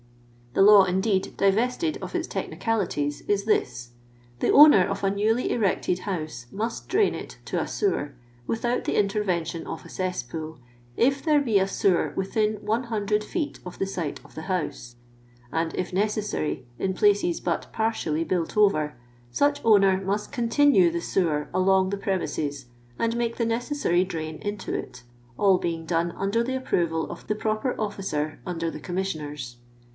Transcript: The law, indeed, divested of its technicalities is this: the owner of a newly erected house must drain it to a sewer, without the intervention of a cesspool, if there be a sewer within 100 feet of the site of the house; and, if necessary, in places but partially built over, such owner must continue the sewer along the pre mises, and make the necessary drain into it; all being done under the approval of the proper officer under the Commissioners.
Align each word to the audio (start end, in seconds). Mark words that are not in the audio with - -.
The 0.53 0.63
law, 0.63 0.83
indeed, 0.83 1.37
divested 1.37 1.97
of 2.01 2.15
its 2.15 2.27
technicalities 2.27 3.21
is 3.27 3.45
this: 3.45 3.91
the 4.39 4.49
owner 4.51 4.81
of 4.85 5.03
a 5.03 5.11
newly 5.11 5.51
erected 5.51 5.99
house 5.99 6.47
must 6.51 6.89
drain 6.89 7.13
it 7.13 7.37
to 7.45 7.61
a 7.61 7.67
sewer, 7.67 8.15
without 8.47 8.83
the 8.83 8.95
intervention 8.99 9.65
of 9.67 9.85
a 9.85 9.89
cesspool, 9.89 10.57
if 10.97 11.23
there 11.23 11.39
be 11.39 11.59
a 11.59 11.67
sewer 11.67 12.13
within 12.17 12.55
100 12.65 13.23
feet 13.23 13.59
of 13.63 13.77
the 13.77 13.85
site 13.85 14.19
of 14.25 14.33
the 14.35 14.41
house; 14.43 14.95
and, 15.53 15.73
if 15.75 15.93
necessary, 15.93 16.65
in 16.79 16.95
places 16.95 17.39
but 17.39 17.71
partially 17.71 18.23
built 18.23 18.57
over, 18.57 18.95
such 19.31 19.61
owner 19.63 20.01
must 20.03 20.31
continue 20.31 20.91
the 20.91 20.99
sewer 20.99 21.47
along 21.53 21.91
the 21.91 21.97
pre 21.97 22.17
mises, 22.17 22.65
and 22.97 23.15
make 23.15 23.37
the 23.37 23.45
necessary 23.45 24.03
drain 24.03 24.39
into 24.41 24.73
it; 24.73 25.03
all 25.37 25.59
being 25.59 25.85
done 25.85 26.11
under 26.17 26.43
the 26.43 26.55
approval 26.57 27.09
of 27.09 27.27
the 27.27 27.35
proper 27.35 27.75
officer 27.79 28.39
under 28.47 28.69
the 28.71 28.79
Commissioners. 28.79 29.57